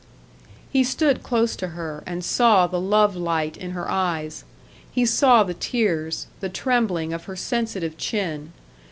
[0.71, 4.43] He stood close to her, and saw the love light in her eyes;
[4.91, 8.51] he saw the tears, the trembling of her sensitive chin.